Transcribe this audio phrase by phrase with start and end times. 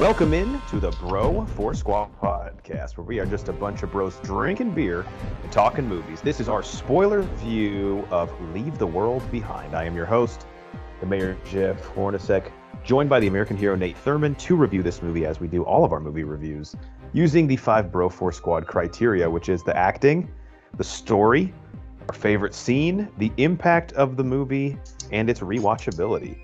[0.00, 3.92] Welcome in to the Bro Force Squad podcast, where we are just a bunch of
[3.92, 5.04] bros drinking beer
[5.42, 6.22] and talking movies.
[6.22, 9.74] This is our spoiler view of Leave the World Behind.
[9.74, 10.46] I am your host,
[11.00, 12.50] the Mayor Jeff Hornacek,
[12.82, 15.84] joined by the American hero Nate Thurman to review this movie as we do all
[15.84, 16.74] of our movie reviews
[17.12, 20.30] using the five Bro Force Squad criteria, which is the acting,
[20.78, 21.52] the story,
[22.08, 24.78] our favorite scene, the impact of the movie,
[25.12, 26.38] and its rewatchability.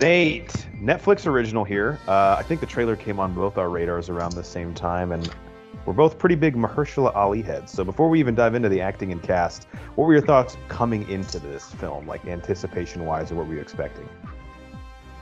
[0.00, 0.48] Nate,
[0.80, 1.98] Netflix original here.
[2.08, 5.30] Uh, I think the trailer came on both our radars around the same time, and
[5.84, 7.70] we're both pretty big Mahershala Ali heads.
[7.70, 9.64] So before we even dive into the acting and cast,
[9.96, 14.08] what were your thoughts coming into this film, like anticipation-wise, or what were you expecting?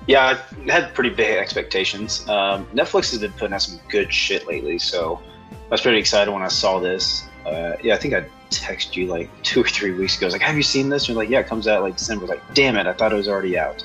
[0.06, 2.26] Yeah, I had pretty big expectations.
[2.28, 5.20] Um, Netflix has been putting out some good shit lately, so
[5.50, 7.24] I was pretty excited when I saw this.
[7.44, 10.26] Uh, yeah, I think I texted you like two or three weeks ago.
[10.26, 11.96] I was like, "Have you seen this?" And you're like, "Yeah, it comes out like
[11.96, 13.84] December." I was like, "Damn it, I thought it was already out."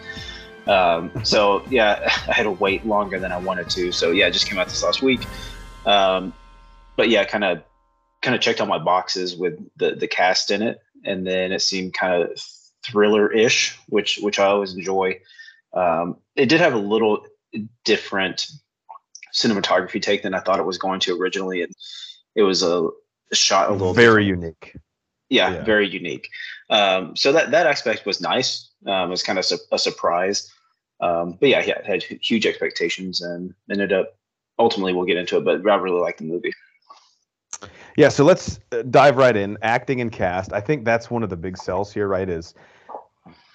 [0.67, 3.91] Um, so yeah, I had to wait longer than I wanted to.
[3.91, 5.21] So yeah, it just came out this last week.
[5.85, 6.33] Um,
[6.95, 7.63] but yeah, kind of
[8.21, 11.61] kind of checked all my boxes with the the cast in it, and then it
[11.61, 12.41] seemed kind of
[12.85, 15.19] thriller-ish, which which I always enjoy.
[15.73, 17.25] Um, it did have a little
[17.83, 18.47] different
[19.33, 21.73] cinematography take than I thought it was going to originally, and
[22.35, 22.89] it was a,
[23.31, 24.43] shot a little very different.
[24.43, 24.77] unique.
[25.29, 25.63] Yeah, Yeah.
[25.63, 26.29] very unique.
[26.69, 28.69] Um, so that that aspect was nice.
[28.87, 30.51] Um, it was kind of su- a surprise.
[31.01, 34.15] Um, but yeah, yeah, had huge expectations and ended up
[34.59, 36.53] ultimately we'll get into it, but I really liked the movie.
[37.97, 39.57] Yeah, so let's uh, dive right in.
[39.61, 40.53] Acting and cast.
[40.53, 42.27] I think that's one of the big sells here, right?
[42.27, 42.55] Is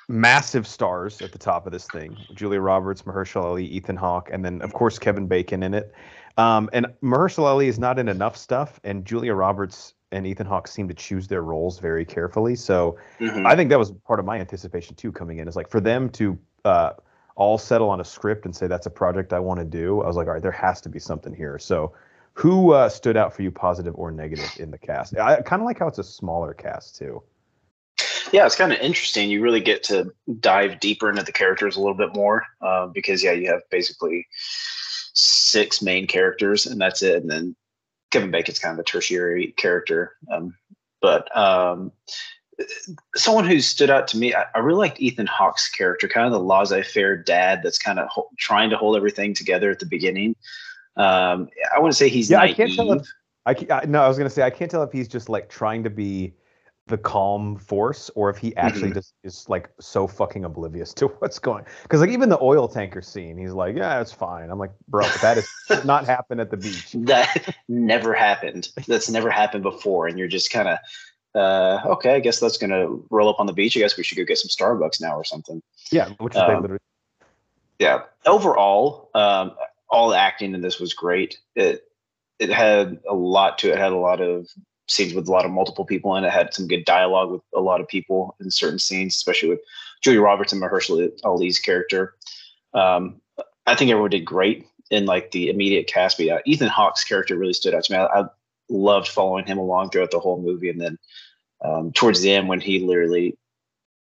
[0.09, 4.45] massive stars at the top of this thing: Julia Roberts, Mahershala Ali, Ethan Hawke, and
[4.45, 5.93] then of course Kevin Bacon in it.
[6.37, 10.69] Um, and Mahershala Ali is not in enough stuff, and Julia Roberts and Ethan Hawke
[10.69, 12.55] seem to choose their roles very carefully.
[12.55, 13.47] So Mhm.
[13.47, 15.49] I think that was part of my anticipation too coming in.
[15.49, 16.93] Is like for them to uh,
[17.37, 20.03] all settle on a script and say that's a project I want to do.
[20.03, 21.59] I was like, all right, there has to be something here.
[21.59, 21.93] So
[22.35, 25.17] who uh, stood out for you, positive or negative, in the cast?
[25.17, 27.23] I kind of like how it's a smaller cast too.
[28.33, 29.31] yeah, it's kind of interesting.
[29.31, 33.23] You really get to dive deeper into the characters a little bit more uh, because
[33.25, 34.27] yeah, you have basically
[35.15, 37.23] six main characters and that's it.
[37.23, 37.57] And then
[38.11, 40.17] Kevin Bacon's kind of a tertiary character.
[40.33, 40.55] Um,
[41.01, 41.93] but um,
[43.15, 46.33] someone who stood out to me, I, I really liked Ethan Hawke's character, kind of
[46.33, 50.35] the laissez-faire dad that's kind of ho- trying to hold everything together at the beginning.
[50.97, 53.07] Um, I wouldn't say he's Yeah, I can't tell if-
[53.47, 55.83] I, I no, I was gonna say I can't tell if he's just like trying
[55.85, 56.35] to be
[56.89, 61.39] the calm force or if he actually just is like so fucking oblivious to what's
[61.39, 61.65] going.
[61.83, 64.51] Because like even the oil tanker scene, he's like, yeah, it's fine.
[64.51, 65.49] I'm like, bro, that is
[65.85, 66.93] not happen at the beach.
[66.95, 68.71] that never happened.
[68.87, 70.79] That's never happened before, and you're just kind of
[71.35, 72.17] uh, okay.
[72.17, 73.77] I guess that's gonna roll up on the beach.
[73.77, 75.63] I guess we should go get some Starbucks now or something.
[75.93, 76.81] Yeah, which is they Um, literally.
[77.79, 78.03] Yeah.
[78.27, 79.53] Overall, um,
[79.89, 81.39] all the acting in this was great.
[81.55, 81.85] It
[82.39, 83.73] it had a lot to it.
[83.73, 83.79] it.
[83.79, 84.49] Had a lot of
[84.89, 86.33] scenes with a lot of multiple people and it.
[86.33, 89.61] Had some good dialogue with a lot of people in certain scenes, especially with
[90.03, 92.15] Julia Roberts and Mahershala Ali's character.
[92.75, 93.21] Um,
[93.67, 96.17] I think everyone did great in like the immediate cast.
[96.17, 97.99] But yeah, Ethan Hawke's character really stood out to me.
[97.99, 98.25] I, I
[98.69, 100.99] loved following him along throughout the whole movie, and then
[101.65, 103.37] um, towards the end when he literally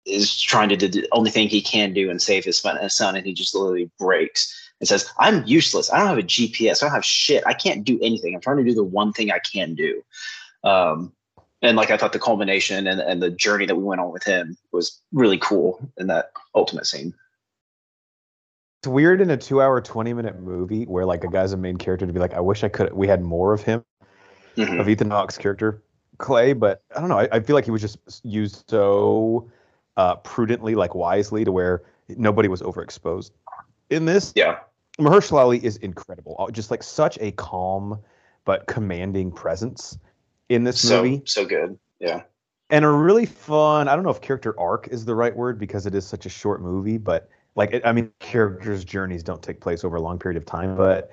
[0.04, 3.26] is trying to do the only thing he can do and save his son, and
[3.26, 5.91] he just literally breaks and says, "I'm useless.
[5.91, 6.82] I don't have a GPS.
[6.82, 7.47] I don't have shit.
[7.47, 8.34] I can't do anything.
[8.34, 10.03] I'm trying to do the one thing I can do."
[10.66, 11.12] Um,
[11.62, 14.25] and like I thought, the culmination and, and the journey that we went on with
[14.25, 17.15] him was really cool in that ultimate scene.
[18.82, 22.12] It's weird in a two-hour, twenty-minute movie where like a guy's a main character to
[22.12, 22.93] be like, I wish I could.
[22.93, 23.85] We had more of him,
[24.56, 24.81] Mhm.
[24.81, 25.82] of Ethan Hawke's character,
[26.19, 26.52] Clay.
[26.52, 27.19] But I don't know.
[27.19, 29.50] I, I feel like he was just used so
[29.96, 33.31] uh, prudently, like wisely, to where nobody was overexposed.
[33.88, 34.58] In this, Yeah,
[35.00, 36.37] Mahershala Ali is incredible.
[36.38, 38.00] Uh, Just like such a calm
[38.44, 39.99] but commanding presence
[40.48, 41.78] in this so movie, so good.
[42.00, 42.22] Yeah,
[42.70, 43.88] and a really fun.
[43.88, 46.28] I don't know if character arc is the right word because it is such a
[46.28, 50.19] short movie, but like it, I mean, characters' journeys don't take place over a long
[50.19, 51.10] period of time, but.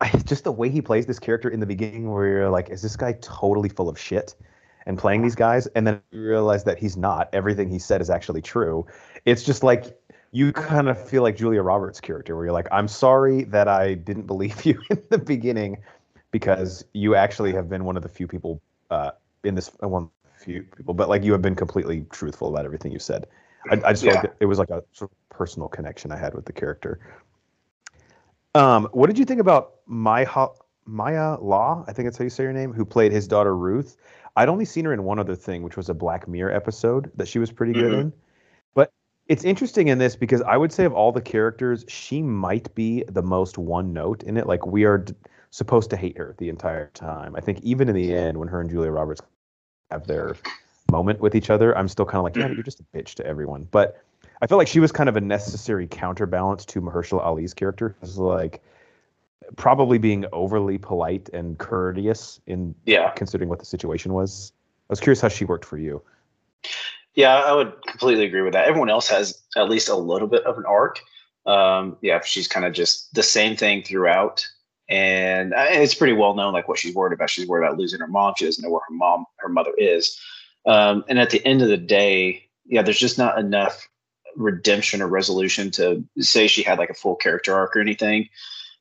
[0.00, 2.82] I, just the way he plays this character in the beginning, where you're like, is
[2.82, 4.36] this guy totally full of shit
[4.86, 5.66] and playing these guys?
[5.74, 7.28] And then you realize that he's not.
[7.32, 8.86] Everything he said is actually true.
[9.24, 9.98] It's just like
[10.30, 13.94] you kind of feel like Julia Roberts' character, where you're like, I'm sorry that I
[13.94, 15.78] didn't believe you in the beginning,
[16.30, 18.60] because you actually have been one of the few people
[18.90, 19.12] uh,
[19.44, 22.92] in this uh, one few people, but like you have been completely truthful about everything
[22.92, 23.26] you said.
[23.70, 24.22] I, I just felt Yeah.
[24.22, 27.00] like it was like a sort of personal connection I had with the character.
[28.54, 30.48] Um, what did you think about Maya
[30.86, 31.84] Maya Law?
[31.86, 32.72] I think that's how you say your name.
[32.72, 33.96] Who played his daughter Ruth?
[34.36, 37.28] I'd only seen her in one other thing, which was a Black Mirror episode that
[37.28, 38.00] she was pretty good Mhm.
[38.00, 38.12] in.
[38.74, 38.92] But
[39.26, 43.04] it's interesting in this because I would say of all the characters, she might be
[43.08, 44.46] the most one note in it.
[44.46, 45.04] Like we are
[45.50, 47.34] supposed to hate her the entire time.
[47.36, 49.20] I think even in the end, when her and Julia Roberts
[49.90, 50.36] have their
[50.90, 53.26] moment with each other, I'm still kind of like, yeah, you're just a bitch to
[53.26, 53.66] everyone.
[53.70, 54.02] But
[54.40, 57.88] I felt like she was kind of a necessary counterbalance to Mahershala Ali's character.
[57.88, 58.62] It was like
[59.56, 63.10] probably being overly polite and courteous in Yeah.
[63.10, 64.52] considering what the situation was.
[64.88, 66.02] I was curious how she worked for you.
[67.14, 68.66] Yeah, I would completely agree with that.
[68.66, 71.00] Everyone else has at least a little bit of an arc.
[71.46, 74.46] Um, yeah, she's kind of just the same thing throughout,
[74.88, 77.30] and uh, it's pretty well known like what she's worried about.
[77.30, 78.34] She's worried about losing her mom.
[78.36, 80.18] She doesn't know where her mom, her mother is.
[80.66, 83.88] Um, and at the end of the day, yeah, there's just not enough
[84.36, 88.28] redemption or resolution to say she had like a full character arc or anything.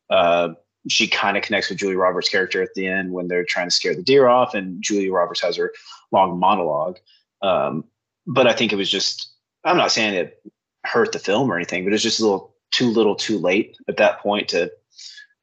[0.09, 0.50] Uh,
[0.89, 3.75] she kind of connects with Julie Roberts' character at the end when they're trying to
[3.75, 5.74] scare the deer off, and Julie Roberts has her
[6.12, 6.98] long monologue.
[7.42, 7.83] Um,
[8.25, 9.33] but I think it was just
[9.65, 10.42] I'm not saying it
[10.86, 13.98] hurt the film or anything, but it's just a little too little too late at
[13.98, 14.71] that point to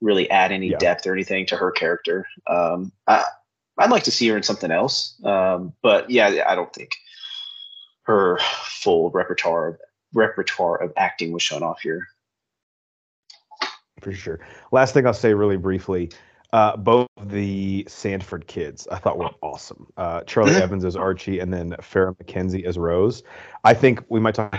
[0.05, 0.79] really add any Yeah.
[0.79, 2.27] depth or anything to her character.
[2.47, 3.25] Um, I,
[3.79, 6.95] I'd like to see her in something else, um, but yeah, I don't think
[8.03, 9.79] her full repertoire of
[10.13, 12.07] repertoire of acting was shown off here.
[14.01, 14.39] for sure.
[14.71, 16.11] Last thing I'll say really briefly.
[16.53, 19.87] Uh, both the Sandford kids I thought were awesome.
[19.97, 20.61] Uh, Charlie Mhm.
[20.61, 23.23] Evans as Archie and then Farrah Mackenzie as Rose.
[23.65, 24.55] I think we might talk.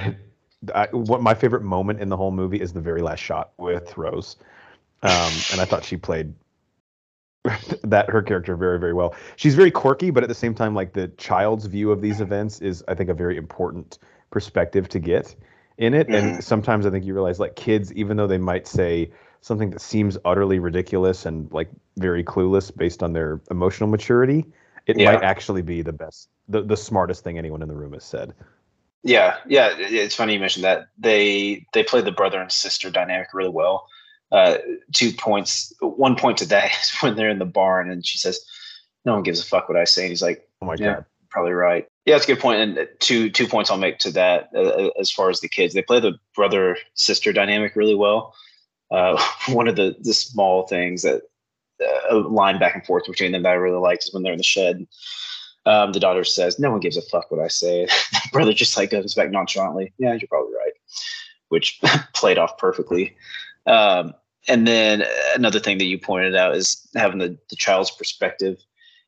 [0.74, 3.96] I, what my favorite moment in the whole movie is the very last shot with
[3.98, 4.38] Rose,
[5.06, 6.34] um, and I thought she played
[7.84, 9.16] that her character very very well.
[9.36, 12.62] She's very quirky, but at the same time, like the child's view of these events
[12.62, 14.00] is I think a very important
[14.32, 15.36] perspective to get
[15.78, 16.10] in it.
[16.14, 16.44] And Mhm.
[16.44, 19.12] sometimes I think you realize like kids, even though they might say
[19.42, 24.46] something that seems utterly ridiculous and like very clueless based on their emotional maturity,
[24.88, 25.06] it Yeah.
[25.06, 28.34] might actually be the best, the, the smartest thing anyone in the room has said.
[29.04, 29.76] Yeah, yeah.
[29.78, 30.88] It's funny you mentioned that.
[30.98, 33.88] They they play the brother and sister dynamic really well.
[34.32, 34.58] Uh,
[34.94, 35.74] two points.
[35.82, 38.40] One point to that is when they're in the barn and she says,
[39.06, 40.96] "No one gives a fuck what I say." And he's like, Oh my Yeah.
[40.96, 41.06] god.
[41.30, 42.60] "Probably right." Yeah, it's a good point.
[42.60, 45.74] And uh, two two points I'll make to that uh, as far as the kids.
[45.74, 48.36] They play the brother sister dynamic really well.
[48.92, 51.22] Uh, one of the the small things that
[51.84, 54.34] uh, a line back and forth between them that I really liked is when they're
[54.34, 54.88] in the shed.
[55.68, 58.78] Um, the daughter says, "No one gives a fuck what I say." the brother just
[58.78, 59.94] like goes back nonchalantly.
[59.98, 60.74] Yeah, you're probably right,
[61.50, 61.82] which
[62.14, 63.16] played off perfectly.
[63.66, 64.14] Um,
[64.48, 65.04] and then
[65.36, 68.64] another thing that you pointed out is having the, the child's perspective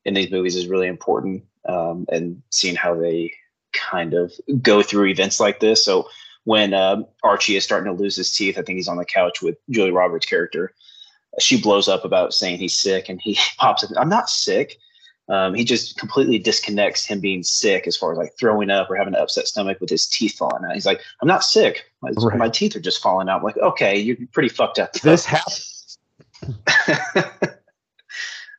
[0.05, 3.31] in these movies is really important, um, and seeing how they
[3.73, 5.83] kind of go through events like this.
[5.83, 6.07] So
[6.45, 9.41] when um, Archie is starting to lose his teeth, I think he's on the couch
[9.41, 10.73] with Julie Roberts' character.
[11.39, 13.91] She blows up about saying he's sick, and he pops up.
[13.97, 14.77] I'm not sick.
[15.29, 18.95] Um, he just completely disconnects him being sick as far as like throwing up or
[18.95, 20.73] having an upset stomach with his teeth falling out.
[20.73, 21.86] He's like, I'm not sick.
[22.01, 22.37] My, Right.
[22.37, 23.37] my teeth are just falling out.
[23.39, 24.93] I'm like, okay, you're pretty fucked up.
[24.93, 25.97] This happens.
[26.67, 26.73] uh,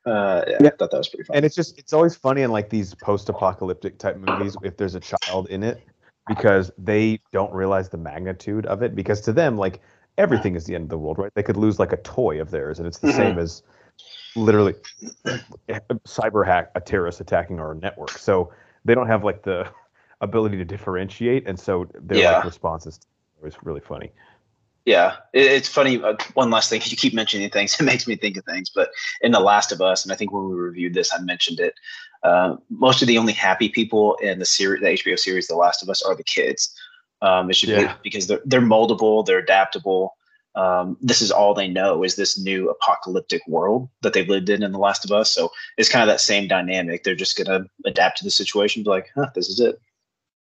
[0.06, 0.66] yeah, Yeah.
[0.66, 1.36] I thought that was pretty fun.
[1.36, 5.00] and it's just it's always funny in like these post-apocalyptic type movies if there's a
[5.00, 5.86] child in it
[6.26, 9.80] because they don't realize the magnitude of it because to them like
[10.16, 12.50] everything is the end of the world right they could lose like a toy of
[12.50, 13.16] theirs and it's the Mhm.
[13.16, 13.62] same as
[14.34, 14.74] literally
[16.06, 18.52] cyber hack a terrorist attacking our network so
[18.84, 19.68] they don't have like the
[20.20, 22.36] ability to differentiate and so their Yeah.
[22.36, 22.98] like responses
[23.42, 24.10] was really funny
[24.84, 26.02] Yeah, it, it's funny.
[26.02, 28.70] Uh, one last thing, you keep mentioning things, it makes me think of things.
[28.74, 28.90] But
[29.20, 31.74] in The Last of Us, and I think when we reviewed this, I mentioned it.
[32.22, 35.82] Uh, most of the only happy people in the series, the HBO series, The Last
[35.82, 36.74] of Us, are the kids.
[37.20, 37.92] Um, it should Yeah.
[37.94, 40.14] be because they're they're moldable, they're adaptable.
[40.54, 44.62] Um, this is all they know is this new apocalyptic world that they've lived in
[44.62, 45.30] in The Last of Us.
[45.30, 47.04] So it's kind of that same dynamic.
[47.04, 49.80] They're just gonna adapt to the situation, be like, huh, this is it.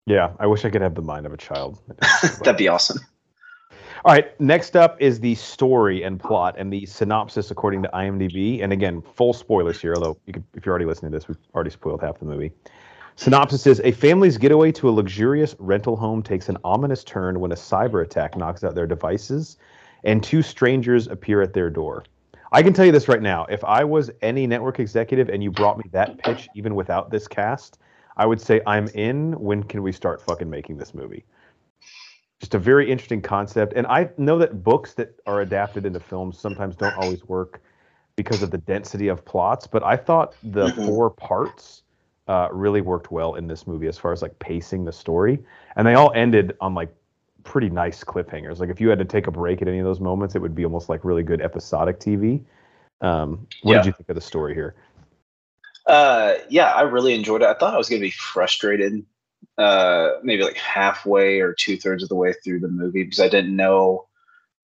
[0.06, 1.78] Yeah i wish i could have the mind of a child
[2.42, 2.98] That'd be awesome.
[4.04, 8.62] All right, next up is the story and plot and the synopsis according to IMDb.
[8.62, 11.38] And again, full spoilers here, although you could, if you're already listening to this, we've
[11.54, 12.52] already spoiled half the movie.
[13.16, 17.50] Synopsis is a family's getaway to a luxurious rental home takes an ominous turn when
[17.50, 19.56] a cyber attack knocks out their devices
[20.04, 22.04] and two strangers appear at their door.
[22.52, 23.46] I can tell you this right now.
[23.46, 27.26] If I was any network executive and you brought me that pitch, even without this
[27.26, 27.78] cast,
[28.16, 29.32] I would say, I'm in.
[29.40, 31.24] When can we start fucking making this movie?
[32.40, 33.72] just a very interesting concept.
[33.74, 37.62] And I know that books that are adapted into films sometimes don't always work
[38.16, 39.66] because of the density of plots.
[39.66, 40.84] But I thought the Mhm.
[40.84, 41.84] four parts
[42.28, 45.42] uh, really worked well in this movie as far as like pacing the story,
[45.76, 46.94] and they all ended on like
[47.44, 48.58] pretty nice cliffhangers.
[48.58, 50.54] Like if you had to take a break at any of those moments, it would
[50.54, 52.42] be almost like really good episodic TV.
[53.00, 53.78] Um, what Yeah.
[53.80, 54.74] did you think of the story here?
[55.86, 57.48] Uh, yeah, I really enjoyed it.
[57.48, 59.04] I thought I was going to be frustrated
[59.58, 63.28] uh, maybe like halfway or two thirds of the way through the movie because I
[63.28, 64.06] didn't know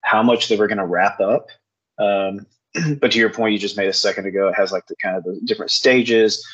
[0.03, 1.47] how much they were going to wrap up.
[1.99, 2.47] Um,
[3.01, 5.17] but to your point, you just made a second ago, it has like the kind
[5.17, 6.45] of the different stages,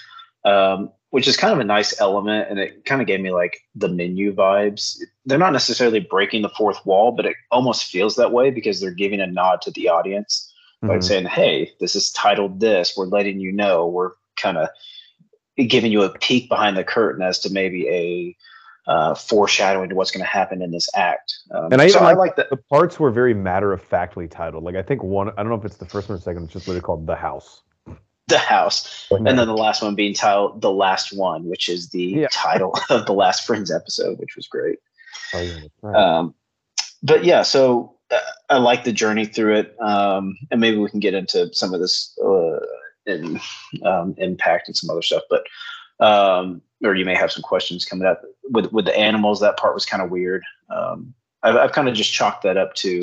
[0.45, 3.59] um, which is kind of a nice element, and it kind of gave me like
[3.75, 4.99] the menu vibes.
[5.25, 8.91] They're not necessarily breaking the fourth wall, but it almost feels that way because they're
[8.91, 10.93] giving a nod to the audience, mm-hmm.
[10.93, 12.95] like saying, "Hey, this is titled this.
[12.97, 13.87] We're letting you know.
[13.87, 14.69] We're kind of
[15.69, 18.37] giving you a peek behind the curtain as to maybe a
[18.87, 21.39] uh, foreshadowing to what's going to happen in this act.
[21.51, 24.29] Um, and I, so like, I like that the parts were very matter of factly
[24.29, 24.65] titled.
[24.65, 26.53] Like I think one, I don't know if it's the first one or second, it's
[26.53, 27.63] just literally called The House.
[28.29, 32.03] The House, and then the last one being titled The Last One, which is the
[32.03, 32.27] yeah.
[32.33, 34.81] title of the last Friends episode, which was great.
[35.33, 35.97] Oh, yeah, right.
[35.97, 36.35] um,
[37.05, 38.19] but yeah, so uh,
[38.51, 41.81] I like the journey through it, um, and maybe we can get into some of
[41.81, 42.59] this uh,
[43.07, 43.41] in
[43.85, 45.23] um, impact and some other stuff.
[45.31, 45.45] But
[46.05, 49.41] um, or you may have some questions coming up with with the animals.
[49.41, 50.43] That part was kind of weird.
[50.71, 53.01] Um, I've, I've kind of just chalked that up to.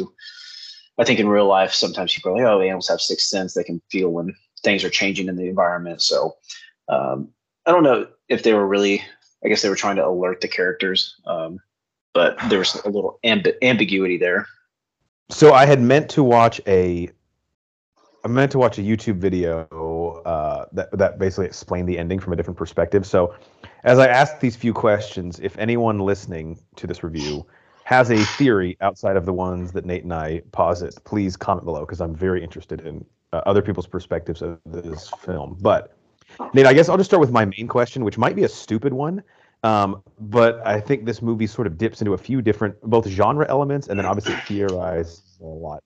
[0.99, 3.63] I think in real life, sometimes people are like, "Oh, animals have sixth sense; they
[3.63, 6.35] can feel when things are changing in the environment." So,
[6.87, 7.29] um,
[7.65, 9.01] I don't know if they were really.
[9.43, 11.59] I guess they were trying to alert the characters, um,
[12.13, 14.47] but there was a little amb- ambiguity there.
[15.29, 17.09] So I had meant to watch a
[18.23, 19.67] I meant to watch a YouTube video
[20.25, 23.05] uh, that that basically explained the ending from a different perspective.
[23.05, 23.35] So,
[23.83, 27.45] as I asked these few questions, if anyone listening to this review
[27.83, 31.81] has a theory outside of the ones that Nate and I posit, please comment below
[31.81, 35.57] because I'm very interested in uh, other people's perspectives of this film.
[35.61, 35.95] But
[36.53, 38.93] Nate, I guess I'll just start with my main question, which might be a stupid
[38.93, 39.21] one,
[39.63, 43.45] um, but I think this movie sort of dips into a few different both genre
[43.49, 45.83] elements and then obviously theorizes a lot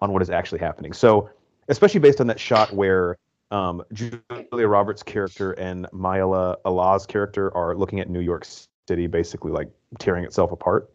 [0.00, 0.92] on what is actually happening.
[0.92, 1.30] So
[1.68, 3.16] especially based on that shot where
[3.50, 8.46] um, Julia Roberts' character and Mahershala Ali's character are looking at New York
[8.86, 10.90] City, basically like tearing itself apart.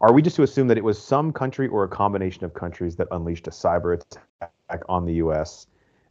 [0.00, 2.96] Are we just to assume that it was some country or a combination of countries
[2.96, 5.66] that unleashed a cyber attack on the U.S.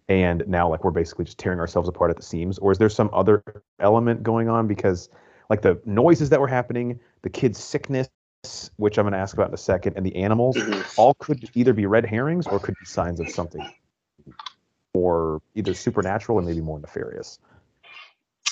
[0.09, 2.89] and now like we're basically just tearing ourselves apart at the seams, or is there
[2.89, 3.43] some other
[3.79, 4.67] element going on?
[4.67, 5.09] Because
[5.50, 8.09] like the noises that were happening, the kid's sickness,
[8.77, 10.81] which I'm going to ask about in a second, and the animals, mm-hmm.
[10.97, 13.62] all could either be red herrings or could be signs of something
[14.93, 17.39] more either supernatural and maybe more nefarious.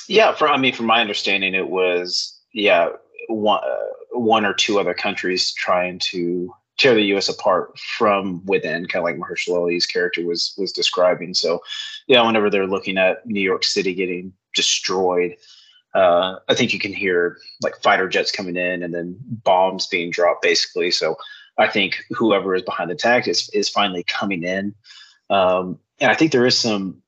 [0.07, 2.89] Yeah, from I mean, from my understanding, it was yeah
[3.27, 7.29] one uh, one or two other countries trying to tear the U.S.
[7.29, 11.33] apart from within, kind of like Mahershala Ali's character was was describing.
[11.33, 11.61] So,
[12.07, 15.35] yeah, whenever they're looking at New York City getting destroyed,
[15.93, 20.09] uh, I think you can hear like fighter jets coming in and then bombs being
[20.09, 20.91] dropped, basically.
[20.91, 21.15] So,
[21.57, 24.73] I think whoever is behind the attack is is finally coming in.
[25.29, 27.01] Um, and I think there is some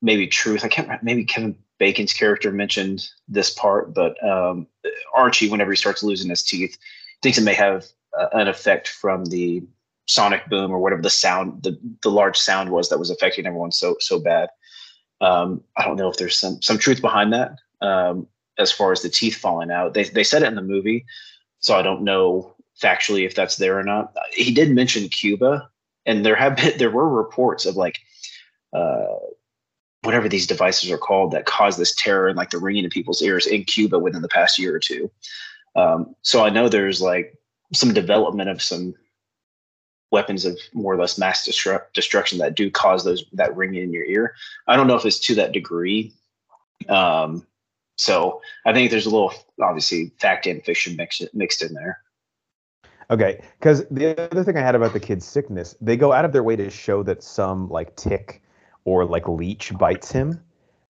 [0.00, 0.64] maybe truth.
[0.64, 4.66] I can't maybe Kevin Bacon's character mentioned this part, but um,
[5.14, 6.76] Archie, whenever he starts losing his teeth,
[7.22, 7.86] thinks it may have
[8.18, 9.62] uh, an effect from the
[10.06, 13.70] sonic boom or whatever the sound, the the large sound was that was affecting everyone
[13.70, 14.48] so so bad.
[15.20, 17.52] Um, I don't know if there's some some truth behind that.
[17.80, 18.26] Um,
[18.58, 21.04] as far as the teeth falling out, they they said it in the movie,
[21.60, 24.16] so I don't know factually if that's there or not.
[24.32, 25.68] He did mention Cuba,
[26.06, 27.98] and there have been there were reports of like
[28.72, 29.16] uh,
[30.02, 33.22] whatever these devices are called that cause this terror and like the ringing in people's
[33.22, 35.10] ears in Cuba within the past year or two.
[35.76, 37.38] Um, so I know there's like
[37.72, 38.94] some development of some
[40.10, 43.92] weapons of more or less mass destru- destruction that do cause those that ringing in
[43.92, 44.34] your ear.
[44.66, 46.12] I don't know if it's to that degree.
[46.88, 47.46] Um,
[47.96, 52.00] so I think there's a little obviously fact and fiction mixed mixed in there.
[53.10, 56.32] Okay, because the other thing I had about the kid's sickness, they go out of
[56.32, 58.41] their way to show that some like tick
[58.84, 60.40] or like leech bites him.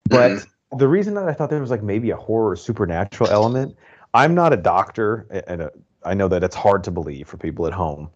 [0.09, 0.79] But mm-hmm.
[0.79, 3.77] the reason that I thought there was like maybe a horror supernatural element,
[4.15, 5.73] I'm not a doctor, and a,
[6.05, 8.11] I know that it's hard to believe for people at home.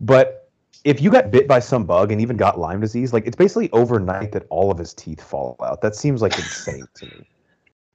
[0.00, 0.50] But
[0.84, 3.70] if you got bit by some bug and even got Lyme disease, like it's basically
[3.72, 5.82] overnight that all of his teeth fall out.
[5.82, 7.28] That seems like insane to me.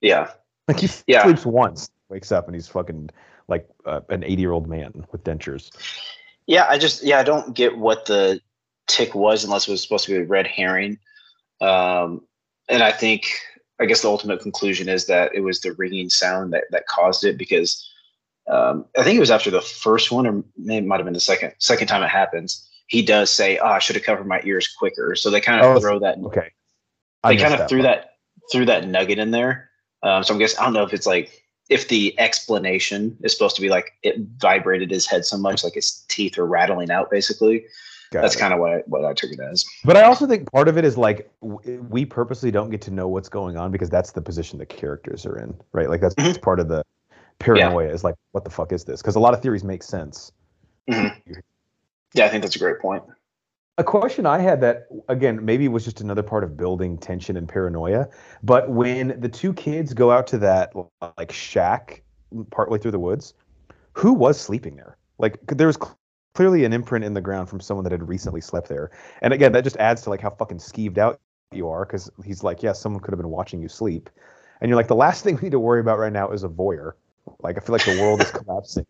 [0.01, 0.31] Yeah.
[0.67, 1.23] Like he yeah.
[1.23, 3.09] sleeps once, wakes up, and he's fucking
[3.47, 5.71] like uh, an 80 year old man with dentures.
[6.47, 8.39] Yeah, I just yeah I don't get what the
[8.87, 10.97] tick was unless it was supposed to be a red herring.
[11.61, 12.21] Um,
[12.69, 13.27] and I think,
[13.79, 17.23] I guess the ultimate conclusion is that it was the ringing sound that, that caused
[17.23, 17.89] it because
[18.47, 21.13] um, I think it was after the first one, or maybe it might have been
[21.13, 22.69] the second second time it happens.
[22.87, 25.77] He does say, "Oh, I should have covered my ears quicker." So they kind of
[25.77, 26.19] oh, throw that.
[26.19, 26.51] Okay.
[27.23, 28.11] I they kind of threw that
[28.51, 29.71] threw that nugget in there.
[30.03, 33.55] Um, so I'm guess I don't know if it's like if the explanation is supposed
[33.55, 37.09] to be like it vibrated his head so much, like his teeth are rattling out,
[37.09, 37.65] basically.
[38.15, 39.65] Got That's kind of what I, what I took it as.
[39.83, 43.09] But I also think part of it is like we purposely don't get to know
[43.09, 45.89] what's going on because that's the position the characters are in, right?
[45.89, 46.39] Like that's, mm-hmm.
[46.41, 46.81] part of the
[47.39, 49.01] paranoia is like, what the fuck is this?
[49.01, 50.31] Because a lot of theories make sense.
[50.89, 51.33] Mm-hmm.
[52.13, 53.03] Yeah, I think that's a great point.
[53.77, 57.49] A question I had that again maybe was just another part of building tension and
[57.49, 58.07] paranoia,
[58.43, 60.71] but when the two kids go out to that
[61.17, 62.01] like shack
[62.49, 63.33] partway through the woods,
[63.91, 64.95] who was sleeping there?
[65.17, 65.77] Like there was
[66.35, 68.91] clearly an imprint in the ground from someone that had recently slept there.
[69.21, 71.19] And again, that just adds to like how fucking skeeved out
[71.51, 74.09] you are because he's like, yeah, someone could have been watching you sleep.
[74.61, 76.49] And you're like, the last thing we need to worry about right now is a
[76.49, 76.93] voyeur.
[77.39, 78.85] Like I feel like the world is collapsing,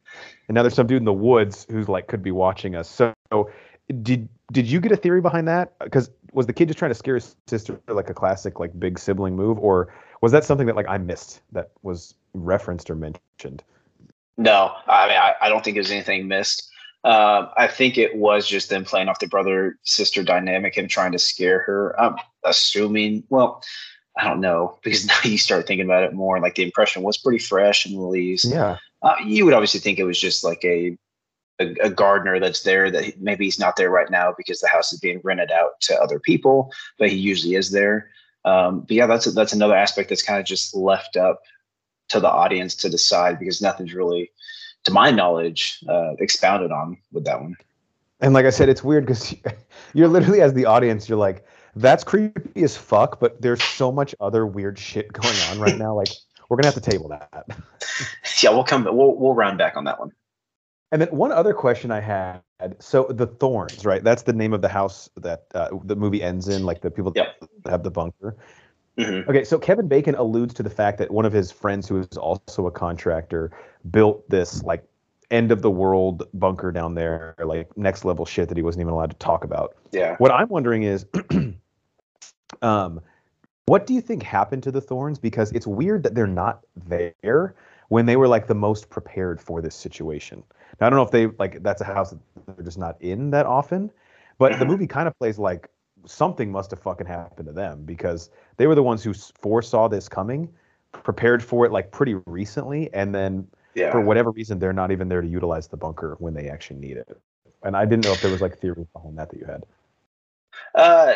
[0.50, 2.90] and now there's some dude in the woods who's like could be watching us.
[2.90, 3.14] So
[4.02, 5.78] did did you get a theory behind that?
[5.80, 9.00] Because was the kid just trying to scare his sister like a classic like big
[9.00, 13.64] sibling move, or was that something that like I missed that was referenced or mentioned?
[14.38, 16.70] No, I mean I, I don't think there's anything missed.
[17.06, 21.12] Um, I think it was just them playing off the brother sister dynamic and trying
[21.12, 22.00] to scare her.
[22.02, 23.24] I'm assuming.
[23.30, 23.64] Well,
[24.18, 26.40] I don't know because now you start thinking about it more.
[26.40, 28.46] Like the impression was pretty fresh and released.
[28.46, 28.78] Yeah.
[29.04, 30.98] Uh, you would obviously think it was just like a,
[31.60, 34.92] a, a gardener that's there that maybe he's not there right now because the house
[34.92, 38.10] is being rented out to other people, but he usually is there.
[38.46, 41.42] Um, but yeah, that's a, that's another aspect that's kind of just left up
[42.10, 44.32] to the audience to decide because nothing's really,
[44.86, 47.56] to my knowledge, uh, expounded on with that one.
[48.22, 49.36] And like I said, it's weird because
[49.94, 54.16] you're literally as the audience, you're like, that's creepy as fuck, but there's so much
[54.20, 55.94] other weird shit going on right now.
[55.94, 56.10] Like
[56.50, 57.46] we're gonna have to table that.
[58.42, 58.86] yeah, we'll come.
[58.86, 60.12] We'll we'll round back on that one.
[60.92, 62.42] And then one other question I had.
[62.80, 64.02] So the Thorns, right?
[64.04, 66.64] That's the name of the house that uh, the movie ends in.
[66.64, 67.38] Like the people yep.
[67.64, 68.38] that have the bunker.
[68.98, 69.30] Mm-hmm.
[69.30, 72.16] Okay, so Kevin Bacon alludes to the fact that one of his friends, who is
[72.18, 73.52] also a contractor,
[73.92, 74.84] built this like
[75.32, 78.94] end of the world bunker down there, like next level shit that he wasn't even
[78.94, 79.76] allowed to talk about.
[79.92, 80.16] Yeah.
[80.18, 81.06] What I'm wondering is
[82.62, 83.02] Um,
[83.66, 85.18] what do you think happened to the Thorns?
[85.18, 87.56] Because it's weird that they're not there
[87.90, 90.44] when they were like the most prepared for this situation.
[90.80, 92.20] Now I don't know if they like that's a house that
[92.56, 93.92] they're just not in that often,
[94.38, 95.70] but the movie kind of plays like
[96.06, 100.08] something must have fucking happened to them because they were the ones who foresaw this
[100.08, 100.50] coming,
[100.92, 103.92] prepared for it like pretty recently, and then yeah.
[103.92, 106.98] for whatever reason they're not even there to utilize the bunker when they actually need
[106.98, 107.22] it.
[107.64, 109.64] And I didn't know if there was like theories behind that that you had.
[110.74, 111.16] Uh,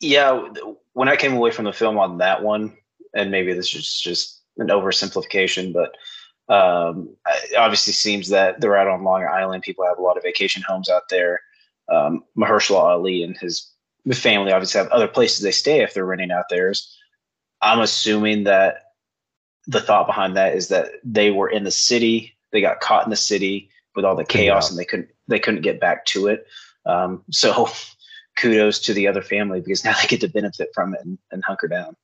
[0.00, 0.48] yeah.
[0.92, 2.76] When I came away from the film on that one,
[3.14, 5.96] and maybe this is just an oversimplification, but
[6.48, 7.16] um,
[7.50, 9.62] it obviously seems that they're out on Long Island.
[9.62, 11.40] People have a lot of vacation homes out there.
[11.88, 13.72] Um, Mahershala Ali and his
[14.12, 16.96] family obviously have other places they stay if they're renting out theirs.
[17.62, 18.85] I'm assuming that
[19.66, 23.10] the thought behind that is that they were in the city, they got caught in
[23.10, 24.72] the city with all the chaos, yeah.
[24.72, 26.46] and they couldn't they couldn't get back to it.
[26.84, 27.68] Um, so
[28.36, 31.42] kudos to the other family because now they get to benefit from it and, and
[31.44, 31.96] hunker down.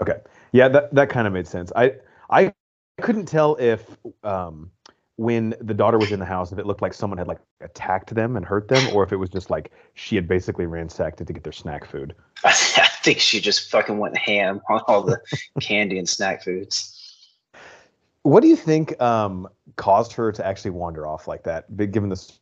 [0.00, 0.18] Okay.
[0.52, 1.70] Yeah, that, that kind of made sense.
[1.76, 1.94] I
[2.30, 2.52] I
[3.00, 4.70] couldn't tell if um,
[5.16, 8.14] when the daughter was in the house if it looked like someone had like attacked
[8.14, 11.26] them and hurt them or if it was just like she had basically ransacked it
[11.26, 12.14] to get their snack food.
[13.04, 15.20] Think she just fucking went ham on all the
[15.60, 16.90] candy and snack foods.
[18.22, 22.32] What do you think um, caused her to actually wander off like that, given the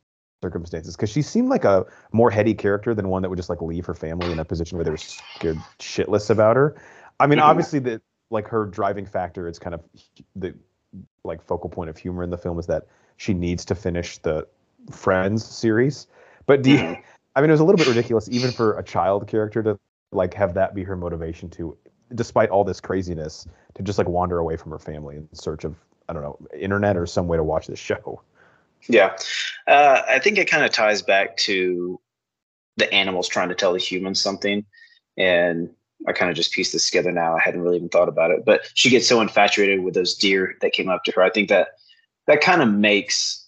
[0.40, 3.62] circumstances because she seemed like a more heady character than one that would just like
[3.62, 6.76] leave her family in a position where they were scared shitless about her.
[7.20, 7.48] I mean, mm-hmm.
[7.48, 9.82] obviously the like her driving factor is kind of
[10.34, 10.54] the
[11.24, 14.46] like focal point of humor in the film is that she needs to finish the
[14.90, 16.08] Friends series.
[16.46, 17.00] But do you, mm-hmm.
[17.36, 19.78] I mean, it was a little bit ridiculous even for a child character to
[20.12, 21.76] like have that be her motivation to,
[22.14, 25.76] despite all this craziness, to just like wander away from her family in search of
[26.08, 28.22] I don't know internet or some way to watch this show.
[28.88, 29.16] Yeah.
[29.66, 32.00] Uh, I think it kind of ties back to
[32.76, 34.64] the animals trying to tell the humans something.
[35.16, 35.70] And
[36.08, 37.36] I kind of just pieced this together now.
[37.36, 38.44] I hadn't really even thought about it.
[38.44, 41.22] But she gets so infatuated with those deer that came up to her.
[41.22, 41.68] I think that
[42.26, 43.41] that kind of makes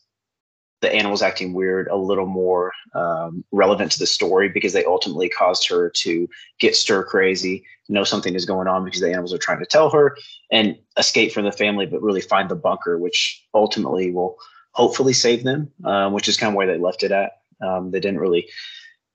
[0.84, 5.30] the animals acting weird a little more um, relevant to the story because they ultimately
[5.30, 6.28] caused her to
[6.60, 9.88] get stir crazy, know something is going on because the animals are trying to tell
[9.88, 10.16] her,
[10.52, 14.36] and escape from the family, but really find the bunker, which ultimately will
[14.72, 17.32] hopefully save them, um, which is kind of where they left it at.
[17.62, 18.46] Um, they didn't really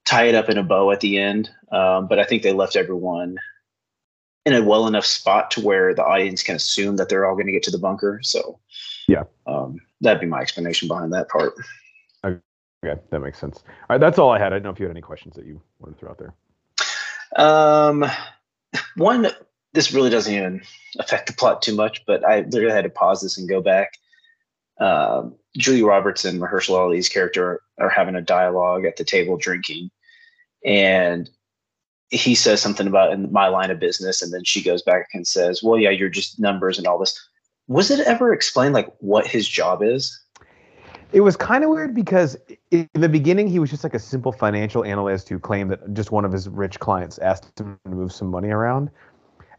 [0.06, 2.76] tie it up in a bow at the end, um, but I think they left
[2.76, 3.38] everyone
[4.46, 7.46] in a well enough spot to where the audience can assume that they're all going
[7.46, 8.20] to get to the bunker.
[8.24, 8.60] So,
[9.10, 11.54] yeah, um, that'd be my explanation behind that part.
[12.24, 13.64] Okay, that makes sense.
[13.68, 14.54] All right, that's all I had.
[14.54, 16.34] I don't know if you had any questions that you wanted to throw out there.
[17.36, 18.06] Um,
[18.96, 19.28] one,
[19.74, 20.62] this really doesn't even
[20.98, 23.94] affect the plot too much, but I literally had to pause this and go back
[24.80, 25.24] uh,
[25.58, 29.92] Julie Roberts and Mahershala Ali's character are having a dialogue at the table drinking,
[30.66, 31.30] and
[32.10, 35.28] he says something about in my line of business, and then she goes back and
[35.28, 37.29] says, "Well, yeah, you're just numbers and all this."
[37.70, 40.20] Was it ever explained like what his job is?
[41.14, 42.36] It was kind of weird because
[42.72, 46.12] in the beginning he was just like a simple financial analyst who claimed that just
[46.12, 48.90] one of his rich clients asked him to move some money around.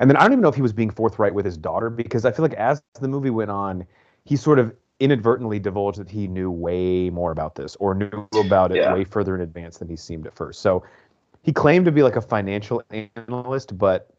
[0.00, 2.24] And then I don't even know if he was being forthright with his daughter because
[2.24, 3.86] I feel like as the movie went on,
[4.24, 8.72] he sort of inadvertently divulged that he knew way more about this or knew about
[8.72, 8.92] it yeah.
[8.92, 10.60] way further in advance than he seemed at first.
[10.60, 10.84] So
[11.42, 14.10] he claimed to be like a financial analyst, but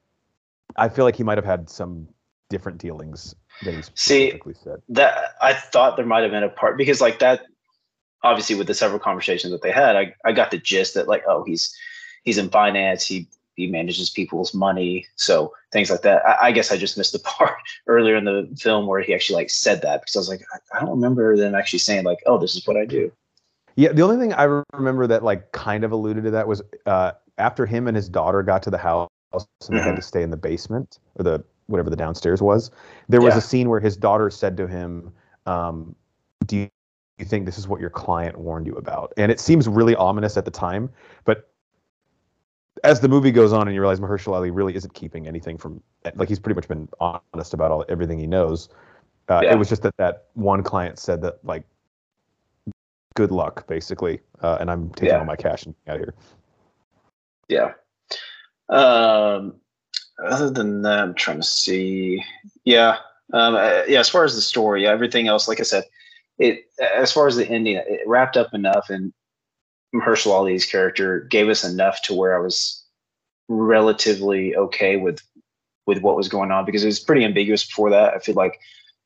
[0.77, 2.07] I feel like he might have had some
[2.51, 3.33] different dealings
[3.63, 4.81] than he specifically See, said.
[4.89, 7.41] That I thought there might have been a part because like that
[8.23, 11.23] obviously with the several conversations that they had, I, I got the gist that like,
[11.27, 11.75] oh, he's
[12.23, 16.25] he's in finance, he he manages people's money, so things like that.
[16.25, 19.35] I, I, guess I just missed the part earlier in the film where he actually
[19.35, 22.19] like said that because I was like, I, I don't remember them actually saying like,
[22.25, 23.11] oh, this is what I do.
[23.75, 27.13] Yeah, the only thing I remember that like kind of alluded to that was uh,
[27.37, 29.75] after him and his daughter got to the house and mm-hmm.
[29.75, 29.95] they had mm-hmm.
[29.95, 32.71] to stay in the basement or the whatever the downstairs was.
[33.09, 33.39] There was yeah.
[33.39, 35.11] a scene where his daughter said to him,
[35.45, 35.95] um,
[36.45, 36.69] "Do you,
[37.17, 40.37] you think this is what your client warned you about?" And it seems really ominous
[40.37, 40.89] at the time,
[41.23, 41.51] but
[42.83, 45.81] as the movie goes on and you realize Mahershala Ali really isn't keeping anything from
[46.15, 48.69] like he's pretty much been honest about all everything he knows.
[49.29, 49.53] Uh, yeah.
[49.53, 51.63] It was just that that one client said that like,
[53.15, 55.19] good luck basically, uh, and I'm taking yeah.
[55.19, 56.15] all my cash and out of here.
[57.47, 57.73] Yeah.
[58.69, 59.55] Um,
[60.25, 62.23] other than that, I'm trying to see.
[62.63, 62.97] Yeah.
[63.33, 63.99] Um, uh, yeah.
[63.99, 65.85] As far as the story, everything else, like I said,
[66.37, 69.13] it as far as the ending, it wrapped up enough, and
[69.93, 72.83] Mahershala Ali's character gave us enough to where I was
[73.47, 75.21] relatively okay with
[75.87, 78.13] with what was going on because it was pretty ambiguous before that.
[78.13, 78.59] I feel like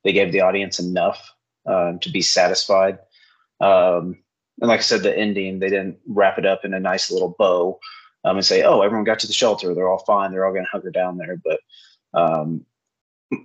[0.03, 1.33] they gave the audience enough
[1.65, 2.99] um, to be satisfied.
[3.59, 4.17] Um,
[4.61, 7.35] and like I said, the ending they didn't wrap it up in a nice little
[7.37, 7.79] bow
[8.25, 9.73] um, and say, "Oh, everyone got to the shelter.
[9.73, 10.31] They're all fine.
[10.31, 11.59] They're all going to hunker down there." But
[12.13, 12.65] um,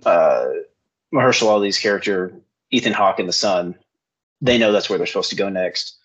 [0.05, 0.47] uh,
[1.13, 2.33] Mahershala Ali's character,
[2.71, 3.75] Ethan Hawke and the son,
[4.41, 5.97] they know that's where they're supposed to go next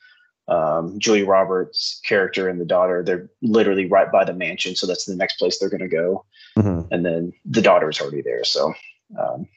[0.49, 5.05] um, Julia Roberts' character and the daughter, they're literally right by the mansion, so that's
[5.05, 6.25] the next place they're going to go.
[6.57, 6.93] Mm-hmm.
[6.93, 8.73] And then the daughter is already there, so
[9.19, 9.49] um,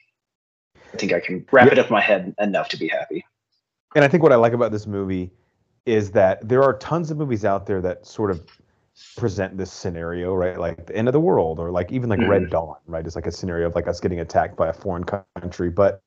[0.92, 1.72] I think I can wrap yeah.
[1.72, 3.24] it up in my head enough to be happy.
[3.94, 5.30] And I think what I like about this movie
[5.86, 8.44] is that there are tons of movies out there that sort of
[9.16, 10.58] present this scenario, right?
[10.58, 12.30] Like the end of the world, or like even like mm-hmm.
[12.30, 13.04] Red Dawn, right?
[13.04, 16.02] It's like a scenario of like us getting attacked by a foreign country, but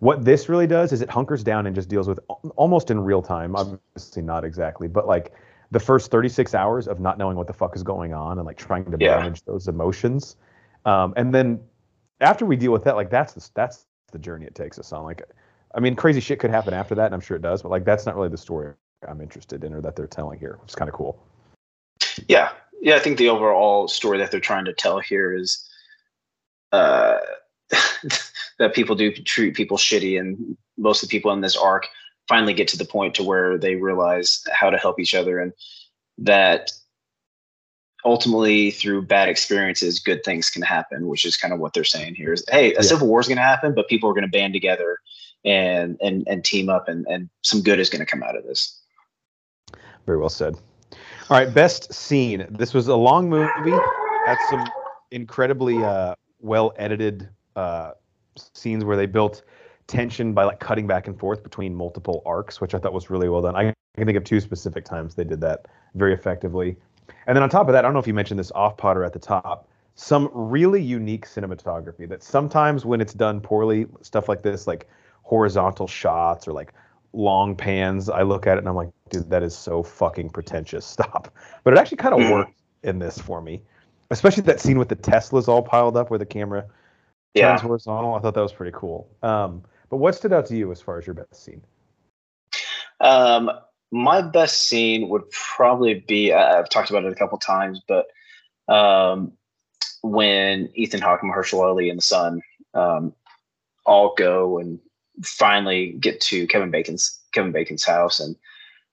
[0.00, 2.18] what this really does is it hunkers down and just deals with
[2.56, 3.54] almost in real time.
[3.54, 5.32] Obviously, not exactly, but like
[5.70, 8.58] the first 36 hours of not knowing what the fuck is going on and like
[8.58, 9.16] trying to yeah.
[9.18, 10.36] manage those emotions.
[10.84, 11.60] Um, and then
[12.20, 15.04] after we deal with that, like that's the, that's the journey it takes us on.
[15.04, 15.22] Like,
[15.74, 17.84] I mean, crazy shit could happen after that, and I'm sure it does, but like
[17.84, 18.74] that's not really the story
[19.08, 20.58] I'm interested in or that they're telling here.
[20.64, 21.22] It's kind of cool.
[22.28, 22.96] Yeah, yeah.
[22.96, 25.68] I think the overall story that they're trying to tell here is,
[26.72, 27.18] uh,
[28.58, 31.86] that people do treat people shitty, and most of the people in this arc
[32.28, 35.52] finally get to the point to where they realize how to help each other, and
[36.18, 36.72] that
[38.04, 42.14] ultimately through bad experiences, good things can happen, which is kind of what they're saying
[42.14, 42.32] here.
[42.32, 42.80] Is hey, a yeah.
[42.80, 44.98] civil war is going to happen, but people are going to band together
[45.44, 48.44] and and and team up, and and some good is going to come out of
[48.44, 48.80] this.
[50.06, 50.56] Very well said.
[51.32, 52.46] All right, best scene.
[52.50, 53.70] This was a long movie.
[54.26, 54.68] Had some
[55.12, 57.92] incredibly uh, well edited uh,
[58.36, 59.40] scenes where they built
[59.86, 63.30] tension by like cutting back and forth between multiple arcs, which I thought was really
[63.30, 63.56] well done.
[63.56, 66.76] I can think of two specific times they did that very effectively.
[67.26, 69.02] And then on top of that, I don't know if you mentioned this off Potter
[69.02, 74.42] at the top, some really unique cinematography that sometimes when it's done poorly, stuff like
[74.42, 74.86] this, like
[75.22, 76.74] horizontal shots or like
[77.12, 80.84] long pans, I look at it and I'm like, dude, that is so fucking pretentious.
[80.92, 81.32] Stop.
[81.64, 82.32] But it actually kind of mm-hmm.
[82.32, 83.62] worked in this for me,
[84.10, 86.64] especially that scene with the Teslas all piled up where the camera
[87.34, 87.50] yeah.
[87.50, 88.14] turns horizontal.
[88.14, 89.08] I thought that was pretty cool.
[89.22, 91.62] Um, but what stood out to you as far as your best scene?
[93.00, 93.50] Um,
[93.90, 98.06] my best scene would probably be I've talked about it a couple times, but
[98.68, 99.32] um,
[100.02, 102.40] when Ethan Hawke, Mahershala Ali, and the son
[102.74, 103.12] um,
[103.84, 104.78] all go and
[105.22, 108.36] finally get to Kevin Bacon's Kevin Bacon's house, and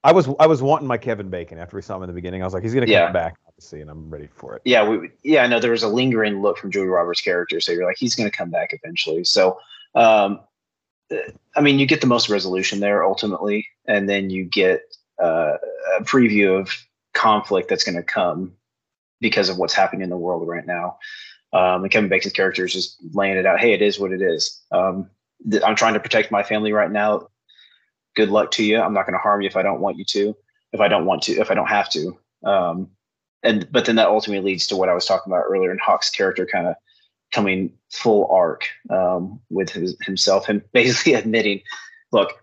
[0.04, 2.42] I was I was wanting my Kevin Bacon after we saw him in the beginning.
[2.42, 3.12] I was like, he's gonna come yeah.
[3.12, 4.62] back obviously, and I'm ready for it.
[4.66, 7.72] Yeah, we yeah, I know there was a lingering look from Julia Roberts' character, so
[7.72, 9.24] you're like, he's gonna come back eventually.
[9.24, 9.60] So,
[9.96, 10.40] um,
[11.56, 14.82] I mean, you get the most resolution there ultimately, and then you get
[15.22, 15.58] uh,
[15.98, 16.72] a preview of
[17.14, 18.54] conflict that's going to come
[19.20, 20.98] because of what's happening in the world right now.
[21.52, 23.60] Um, and Kevin Bacon's character is just laying it out.
[23.60, 24.62] Hey, it is what it is.
[24.72, 25.10] Um,
[25.50, 27.28] th- I'm trying to protect my family right now.
[28.16, 28.80] Good luck to you.
[28.80, 30.36] I'm not going to harm you if I don't want you to.
[30.74, 32.18] If I don't want to, if I don't have to.
[32.44, 32.90] Um,
[33.44, 36.10] and but then that ultimately leads to what I was talking about earlier, in Hawke's
[36.10, 36.76] character kind of
[37.32, 41.62] coming full arc um, with his, himself, and basically admitting,
[42.12, 42.34] "Look,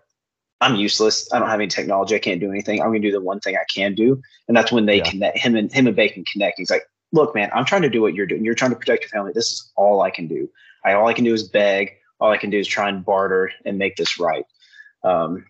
[0.59, 1.31] I'm useless.
[1.31, 2.15] I don't have any technology.
[2.15, 2.81] I can't do anything.
[2.81, 5.09] I'm going to do the one thing I can do." And that's when they yeah.
[5.09, 5.37] connect.
[5.37, 6.57] Him and him and Bacon connect.
[6.57, 8.43] He's like, "Look, man, I'm trying to do what you're doing.
[8.43, 9.31] You're trying to protect your family.
[9.33, 10.49] This is all I can do.
[10.83, 11.96] I all I can do is beg.
[12.19, 14.45] All I can do is try and barter and make this right."
[15.03, 15.45] Um,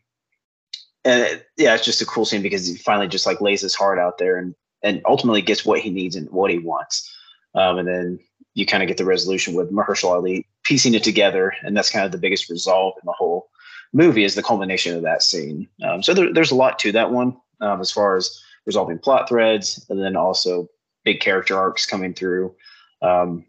[1.06, 3.76] and it, yeah, it's just a cool scene because he finally just like lays his
[3.76, 4.54] heart out there and
[4.84, 7.12] and ultimately gets what he needs and what he wants.
[7.56, 8.20] Um, and then
[8.54, 12.06] you kind of get the resolution with Mahershala Ali piecing it together, and that's kind
[12.06, 13.50] of the biggest resolve in the whole
[13.94, 15.68] movie is the culmination of that scene.
[15.84, 19.30] Um, so there, there's a lot to that one um, as far as resolving plot
[19.30, 20.68] threads, and then also
[21.06, 22.54] big character arcs coming through,
[23.02, 23.46] um,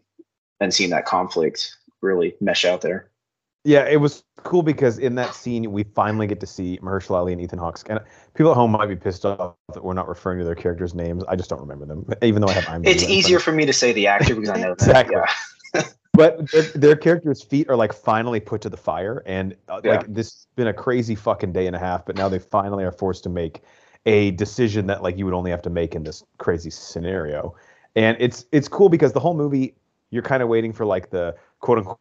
[0.61, 3.09] and seeing that conflict really mesh out there.
[3.65, 7.33] Yeah, it was cool because in that scene we finally get to see Mahershala Ali
[7.33, 7.79] and Ethan Hawke.
[7.89, 7.99] And
[8.33, 11.23] people at home might be pissed off that we're not referring to their characters' names.
[11.27, 12.87] I just don't remember them, even though I have IMDb.
[12.87, 15.17] It's easier for me to say the actor because I know exactly.
[15.73, 15.83] Yeah.
[16.13, 19.97] but their, their, characters' feet are like finally put to the fire, and uh, yeah.
[19.97, 22.05] like this has been a crazy fucking day and a half.
[22.05, 23.61] But now they finally are forced to make
[24.05, 27.55] a decision that like you would only have to make in this crazy scenario.
[27.95, 29.75] And it's it's cool because the whole movie
[30.11, 31.99] you're kind of waiting for like the quote unquote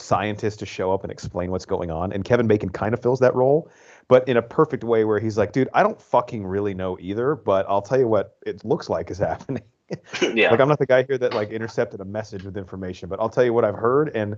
[0.00, 2.12] scientist to show up and explain what's going on.
[2.12, 3.70] And Kevin Bacon kind of fills that role,
[4.08, 7.34] but in a perfect way where he's like, dude, I don't fucking really know either,
[7.34, 9.62] but I'll tell you what it looks like is happening.
[10.34, 10.50] yeah.
[10.50, 13.28] Like I'm not the guy here that like intercepted a message with information, but I'll
[13.28, 14.36] tell you what I've heard and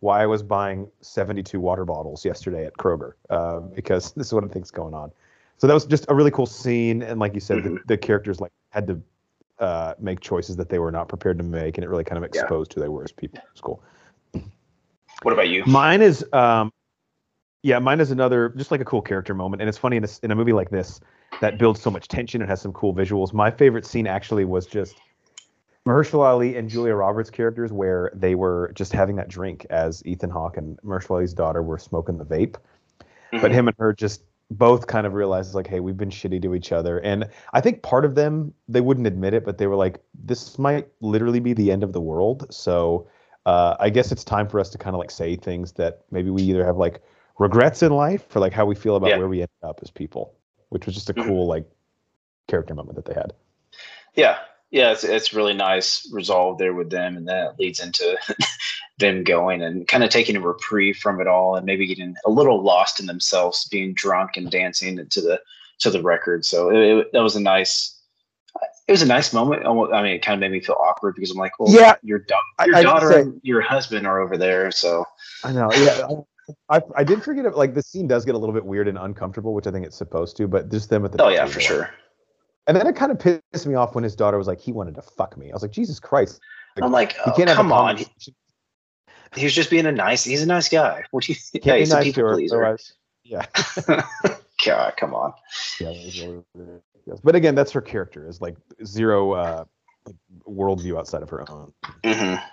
[0.00, 4.44] why I was buying 72 water bottles yesterday at Kroger uh, because this is what
[4.44, 5.12] I think's going on.
[5.58, 7.74] So that was just a really cool scene, and like you said, mm-hmm.
[7.74, 8.98] the, the, characters like had to
[9.60, 12.24] uh, make choices that they were not prepared to make, and it really kind of
[12.24, 12.74] exposed yeah.
[12.74, 13.40] who they were as people.
[13.52, 13.82] It's cool.
[15.22, 15.64] What about you?
[15.66, 16.72] Mine is, um,
[17.62, 20.08] yeah, mine is another just like a cool character moment, and it's funny in a,
[20.22, 21.00] in a movie like this
[21.40, 23.32] that builds so much tension and has some cool visuals.
[23.32, 24.96] My favorite scene actually was just
[25.86, 30.30] Mahershala Ali and Julia Roberts characters where they were just having that drink as Ethan
[30.30, 32.56] Hawke and Mahershala Ali's daughter were smoking the vape,
[33.00, 33.40] mm-hmm.
[33.40, 36.54] but him and her just both kind of realized like, hey, we've been shitty to
[36.54, 39.76] each other, and I think part of them they wouldn't admit it, but they were
[39.76, 43.08] like, this might literally be the end of the world, so
[43.46, 46.30] uh, I guess it's time for us to kind of like say things that maybe
[46.30, 47.02] we either have like
[47.38, 49.18] regrets in life for like how we feel about yeah.
[49.18, 50.34] where we ended up as people,
[50.68, 51.28] which was just a mm-hmm.
[51.28, 51.64] cool like
[52.48, 53.32] character moment that they had.
[54.14, 54.38] Yeah,
[54.70, 58.16] yeah, it's it's really nice resolve there with them, and that leads into
[59.00, 62.30] them going and kind of taking a reprieve from it all, and maybe getting a
[62.30, 65.40] little lost in themselves, being drunk and dancing to the
[65.80, 66.44] to the record.
[66.44, 68.00] So it, it, that was a nice
[68.86, 69.64] it was a nice moment.
[69.66, 72.18] I mean, it kind of made me feel awkward because I'm like, well, yeah, your,
[72.18, 72.34] do-
[72.66, 74.72] your I, daughter say, and your husband are over there.
[74.72, 75.04] So
[75.44, 75.70] I know.
[75.72, 76.08] Yeah.
[76.68, 77.56] I, I did forget it.
[77.56, 79.96] Like the scene does get a little bit weird and uncomfortable, which I think it's
[79.96, 81.90] supposed to, but just them at the oh yeah, for sure.
[82.66, 84.96] And then it kind of pissed me off when his daughter was like, he wanted
[84.96, 85.50] to fuck me.
[85.50, 86.40] I was like, Jesus Christ.
[86.76, 87.98] Like, I'm like, oh, come on.
[89.36, 90.24] He, was just being a nice.
[90.24, 91.04] He's a nice guy.
[91.10, 91.64] What do you think?
[91.66, 92.78] Yeah, he's nice a people pleaser.
[93.22, 93.46] Yeah.
[94.64, 95.32] God, come on.
[95.80, 95.92] Yeah,
[97.24, 99.64] but again, that's her character is like zero uh,
[100.06, 100.16] like
[100.48, 101.72] worldview outside of her own.
[102.04, 102.44] Mm-hmm.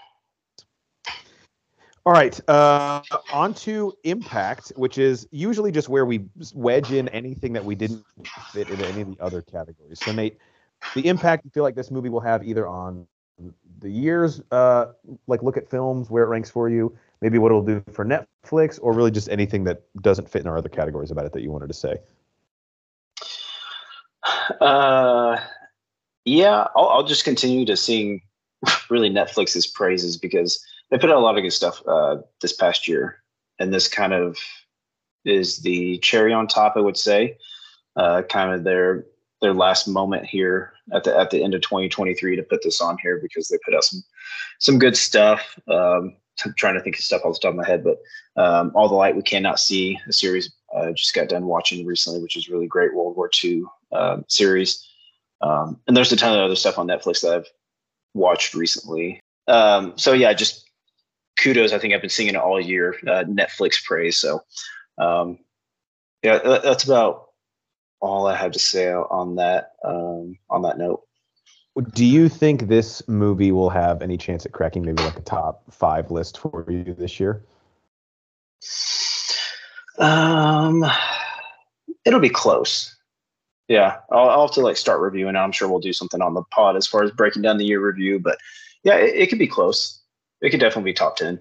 [2.06, 3.02] All right, uh,
[3.34, 8.06] on to Impact, which is usually just where we wedge in anything that we didn't
[8.54, 10.00] fit into any of the other categories.
[10.00, 10.38] So, Nate,
[10.96, 13.06] the impact you feel like this movie will have either on
[13.80, 14.88] the years, uh,
[15.28, 18.80] like look at films, where it ranks for you, maybe what it'll do for Netflix,
[18.82, 21.52] or really just anything that doesn't fit in our other categories about it that you
[21.52, 21.98] wanted to say.
[24.60, 25.38] Uh,
[26.26, 28.22] yeah, I'll, I'll just continue to sing
[28.90, 32.88] really Netflix's praises because they put out a lot of good stuff uh, this past
[32.88, 33.22] year,
[33.60, 34.38] and this kind of
[35.26, 37.38] is the cherry on top, I would say.
[37.96, 39.06] Uh, kind of their
[39.42, 42.98] their last moment here at the at the end of 2023 to put this on
[43.02, 44.04] here because they put out some
[44.60, 45.60] some good stuff.
[45.68, 47.98] Um, I'm trying to think of stuff off the top of my head, but
[48.36, 51.86] um, All the Light We Cannot See, a series I uh, just got done watching
[51.86, 54.86] recently, which is really great World War II uh, series.
[55.42, 57.48] Um, and there's a ton of other stuff on Netflix that I've
[58.14, 59.22] watched recently.
[59.48, 60.70] Um, so yeah, just
[61.38, 61.74] kudos.
[61.74, 62.96] I think I've been singing it all year.
[63.08, 64.18] Uh, Netflix praise.
[64.18, 64.42] So
[64.98, 65.40] um,
[66.24, 67.27] yeah, that's about
[68.00, 69.74] all I have to say on that.
[69.84, 71.04] Um, on that note.
[71.94, 75.62] Do you think this movie will have any chance at cracking maybe like a top
[75.72, 77.44] five list for you this year?
[80.00, 80.84] Um,
[82.04, 82.96] it'll be close.
[83.68, 85.36] Yeah, I'll, I'll have to like start reviewing.
[85.36, 87.86] I'm sure we'll do something on the pod as far as breaking down the year
[87.86, 88.18] review.
[88.18, 88.40] But
[88.84, 90.02] yeah, it, it could be close.
[90.42, 91.40] It could definitely be top ten.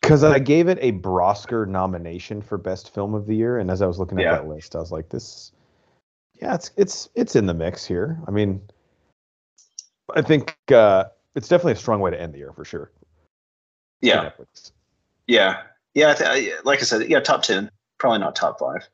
[0.00, 3.82] Because I gave it a Brosker nomination for best film of the year, and as
[3.82, 4.32] I was looking at yeah.
[4.32, 5.52] that list, I was like, "This,
[6.40, 8.60] yeah, it's it's it's in the mix here." I mean,
[10.14, 12.90] I think uh, it's definitely a strong way to end the year for sure.
[14.00, 14.30] Yeah.
[15.26, 15.62] Yeah.
[15.94, 16.14] Yeah.
[16.14, 17.70] Th- like I said, yeah, top 10.
[17.98, 18.88] Probably not top five.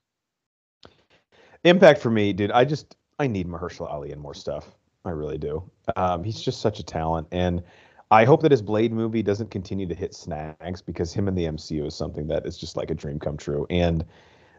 [1.65, 2.51] Impact for me, dude.
[2.51, 4.71] I just I need Mahershala Ali and more stuff.
[5.05, 5.69] I really do.
[5.97, 7.63] Um, he's just such a talent, and
[8.11, 11.45] I hope that his Blade movie doesn't continue to hit snags because him in the
[11.45, 13.67] MCU is something that is just like a dream come true.
[13.69, 14.05] And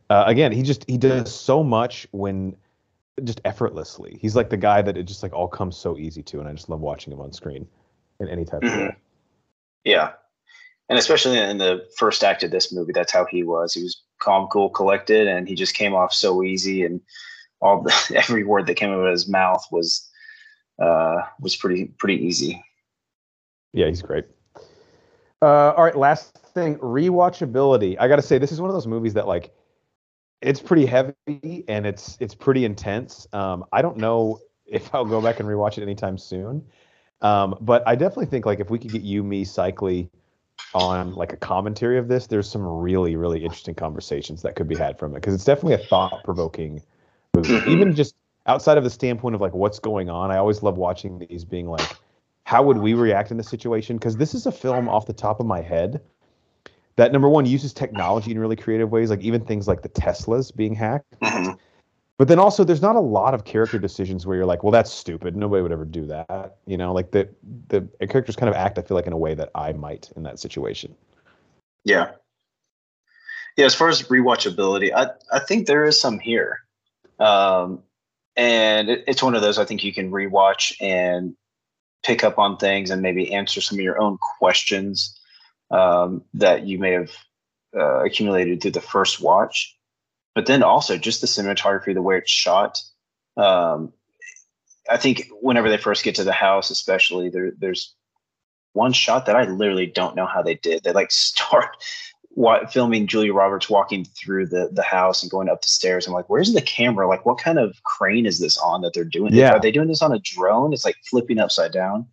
[0.09, 2.55] uh, again, he just he does so much when
[3.23, 4.17] just effortlessly.
[4.21, 6.53] He's like the guy that it just like all comes so easy to, and I
[6.53, 7.67] just love watching him on screen
[8.19, 8.79] in any type mm-hmm.
[8.79, 8.95] of way.
[9.83, 10.13] Yeah,
[10.89, 13.73] and especially in the first act of this movie, that's how he was.
[13.73, 16.83] He was calm, cool, collected, and he just came off so easy.
[16.83, 17.01] And
[17.61, 20.09] all the, every word that came out of his mouth was
[20.81, 22.63] uh, was pretty pretty easy.
[23.73, 24.25] Yeah, he's great.
[25.41, 27.97] Uh, all right, last thing, rewatchability.
[27.99, 29.53] I got to say, this is one of those movies that like
[30.43, 33.27] it's pretty heavy and it's it's pretty intense.
[33.33, 36.63] Um, I don't know if I'll go back and rewatch it anytime soon.
[37.21, 40.09] Um, but I definitely think like if we could get you, me, Cycly
[40.73, 44.75] on like a commentary of this, there's some really, really interesting conversations that could be
[44.75, 46.81] had from it because it's definitely a thought provoking
[47.33, 47.53] movie.
[47.53, 47.69] Mm-hmm.
[47.69, 51.19] Even just outside of the standpoint of like what's going on, I always love watching
[51.19, 51.95] these being like,
[52.43, 53.97] how would we react in this situation?
[53.97, 56.01] Because this is a film off the top of my head
[56.95, 60.55] that number one uses technology in really creative ways, like even things like the Teslas
[60.55, 61.19] being hacked.
[61.21, 61.53] Mm-hmm.
[62.19, 64.91] But then also, there's not a lot of character decisions where you're like, well, that's
[64.91, 65.35] stupid.
[65.35, 66.57] Nobody would ever do that.
[66.67, 67.27] You know, like the
[67.69, 70.23] the characters kind of act, I feel like, in a way that I might in
[70.23, 70.95] that situation.
[71.83, 72.11] Yeah.
[73.57, 73.65] Yeah.
[73.65, 76.59] As far as rewatchability, I I think there is some here,
[77.19, 77.81] um,
[78.37, 81.35] and it, it's one of those I think you can rewatch and
[82.03, 85.19] pick up on things and maybe answer some of your own questions
[85.73, 87.11] um, that you may have
[87.75, 89.75] uh, accumulated through the first watch
[90.35, 92.79] but then also just the cinematography, the way it's shot.
[93.37, 93.93] Um,
[94.89, 97.93] I think whenever they first get to the house, especially there, there's
[98.73, 100.83] one shot that I literally don't know how they did.
[100.83, 101.69] They like start
[102.71, 106.07] filming Julia Roberts walking through the the house and going up the stairs.
[106.07, 107.07] I'm like, where's the camera?
[107.07, 109.33] Like, what kind of crane is this on that they're doing?
[109.33, 109.51] Yeah.
[109.51, 110.73] Are they doing this on a drone?
[110.73, 112.07] It's like flipping upside down.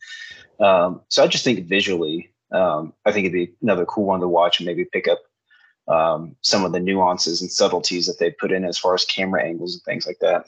[0.60, 4.28] Um, so I just think visually, um, I think it'd be another cool one to
[4.28, 5.20] watch and maybe pick up
[5.88, 9.44] um, some of the nuances and subtleties that they put in as far as camera
[9.44, 10.46] angles and things like that.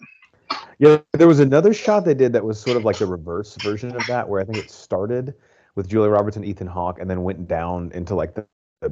[0.78, 3.94] Yeah, there was another shot they did that was sort of like the reverse version
[3.94, 5.34] of that, where I think it started
[5.74, 8.46] with Julia Roberts and Ethan Hawke, and then went down into like the,
[8.80, 8.90] the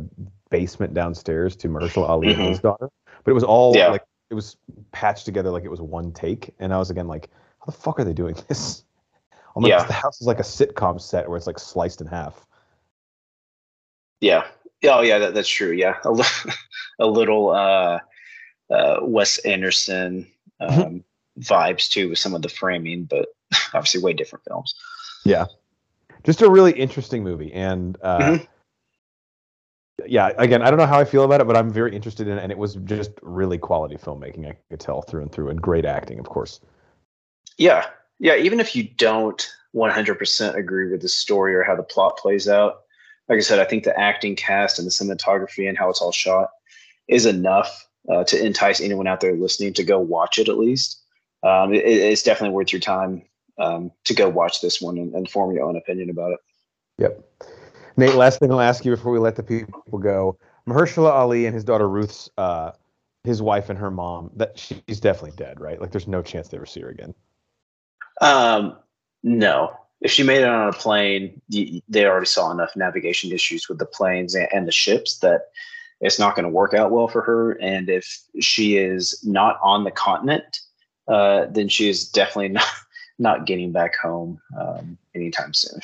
[0.51, 2.41] basement downstairs to Mahershala Ali mm-hmm.
[2.41, 2.89] and his daughter.
[3.25, 3.89] But it was all yeah.
[3.89, 4.57] like it was
[4.93, 8.01] patched together like it was one take, and I was again like, how the fuck
[8.01, 8.85] are they doing this?
[9.55, 9.85] Almost yeah.
[9.85, 12.47] the house is like a sitcom set where it's like sliced in half.
[14.21, 14.45] Yeah,
[14.85, 15.73] Oh yeah, that, that's true.
[15.73, 16.53] Yeah, a, little,
[16.99, 17.99] a little uh,
[18.71, 20.27] uh, Wes Anderson
[20.61, 20.81] mm-hmm.
[20.81, 21.05] um,
[21.41, 23.29] vibes too with some of the framing, but
[23.75, 24.75] obviously way different films.
[25.25, 25.47] Yeah,
[26.25, 28.45] just a really interesting movie, and uh, mm-hmm.
[30.07, 32.39] yeah, again, I don't know how I feel about it, but I'm very interested in
[32.39, 34.49] it, and it was just really quality filmmaking.
[34.49, 36.61] I could tell through and through, and great acting, of course.
[37.59, 37.87] Yeah,
[38.19, 38.37] yeah.
[38.37, 42.85] Even if you don't 100% agree with the story or how the plot plays out
[43.31, 46.11] like I said, I think the acting cast and the cinematography and how it's all
[46.11, 46.51] shot
[47.07, 51.01] is enough uh, to entice anyone out there listening to go watch it at least.
[51.45, 53.23] Um, it, it's definitely worth your time
[53.59, 56.39] um, to go watch this one and, and, form your own opinion about it.
[56.99, 57.25] Yep.
[57.97, 60.37] Nate, last thing I'll ask you before we let the people go:
[60.69, 62.73] Mahershala Ali and his daughter Ruth's, uh,
[63.23, 64.31] his wife and her mom.
[64.35, 65.81] That she's definitely dead, right?
[65.81, 67.15] Like, there's no chance they ever see her again.
[68.21, 68.79] Um,
[69.23, 73.79] no, if she made it on a plane, they already saw enough navigation issues with
[73.79, 75.49] the planes and the ships that
[76.01, 77.53] it's not going to work out well for her.
[77.61, 80.61] And if she is not on the continent,
[81.09, 82.67] uh, then she is definitely not
[83.19, 85.79] not getting back home um, anytime soon.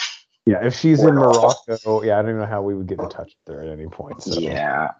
[0.47, 3.35] Yeah, if she's in Morocco, yeah, I don't know how we would get in touch
[3.47, 4.23] with her at any point.
[4.23, 4.41] So.
[4.41, 4.93] Yeah.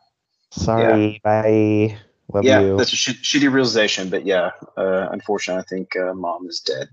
[0.51, 1.43] Sorry, yeah.
[1.43, 1.99] bye.
[2.35, 2.77] Love yeah, you.
[2.77, 6.89] that's a sh- shitty realization, but yeah, uh, unfortunately, I think uh, mom is dead.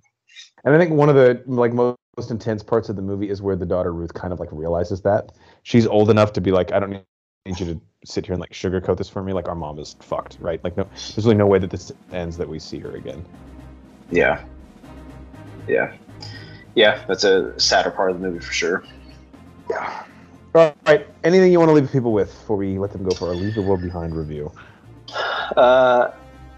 [0.63, 3.41] And I think one of the like most most intense parts of the movie is
[3.41, 5.31] where the daughter Ruth kind of like realizes that
[5.63, 8.51] she's old enough to be like, I don't need you to sit here and like
[8.51, 9.33] sugarcoat this for me.
[9.33, 10.63] Like our mom is fucked, right?
[10.63, 13.25] Like no, there's really no way that this ends that we see her again.
[14.11, 14.43] Yeah,
[15.67, 15.95] yeah,
[16.75, 17.03] yeah.
[17.07, 18.83] That's a sadder part of the movie for sure.
[19.69, 20.03] Yeah.
[20.55, 21.07] All right.
[21.23, 23.55] Anything you want to leave people with before we let them go for our Leave
[23.55, 24.51] the World Behind review?
[25.57, 26.11] Uh,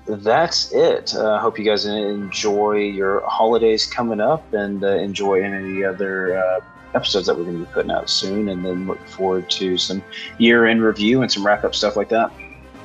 [0.08, 1.16] that's it.
[1.16, 6.38] I uh, hope you guys enjoy your holidays coming up and uh, enjoy any other
[6.38, 6.60] uh,
[6.93, 8.49] episodes that we're going to be putting out soon.
[8.49, 10.03] And then look forward to some
[10.38, 12.32] year end review and some wrap up stuff like that.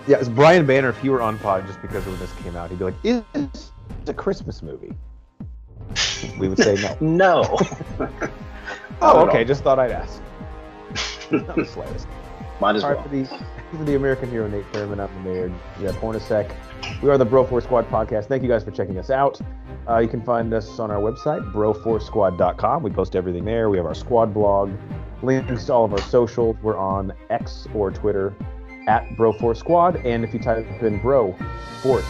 [0.07, 0.89] Yeah, it's Brian Banner.
[0.89, 2.95] If he were on pod just because of when this came out, he'd be like,
[3.05, 4.95] "Is it a Christmas movie?"
[6.39, 6.97] We would say no.
[7.01, 7.59] no.
[9.03, 9.45] oh, okay.
[9.45, 10.23] Just thought I'd ask.
[11.31, 12.07] not the slightest.
[12.61, 13.09] Might as All right, well.
[13.09, 16.55] for the, for the American hero Nate Thurman, I'm the mayor, Jeff Hornacek.
[17.03, 18.27] We are the Bro Force Squad podcast.
[18.27, 19.41] Thank you guys for checking us out.
[19.89, 22.83] Uh, you can find us on our website, broforcesquad.com.
[22.83, 23.71] We post everything there.
[23.71, 24.73] We have our squad blog,
[25.23, 26.57] links to all of our socials.
[26.63, 28.35] We're on X or Twitter
[28.87, 29.97] at Broforce Squad.
[29.97, 31.37] And if you type in Bro
[31.81, 32.05] Force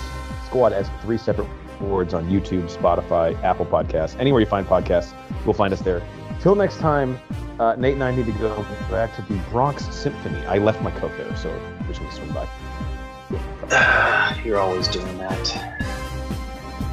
[0.47, 1.49] Squad as three separate
[1.81, 6.03] words on YouTube, Spotify, Apple Podcasts, anywhere you find podcasts, you'll find us there.
[6.41, 7.21] Till next time,
[7.59, 10.43] uh, Nate and I need to go back to the Bronx Symphony.
[10.47, 11.51] I left my coat there, so
[11.83, 14.41] we're just gonna swing by.
[14.45, 15.39] You're always doing that.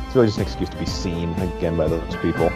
[0.06, 2.50] It's really just an excuse to be seen again by those people.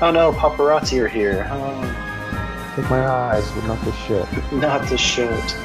[0.00, 1.46] Oh no, paparazzi are here.
[1.50, 4.26] Oh, Take my eyes, but not this shit.
[4.52, 5.56] not the shirt.